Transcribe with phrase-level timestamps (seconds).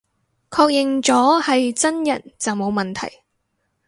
[0.49, 3.19] 確認咗係真人就冇問題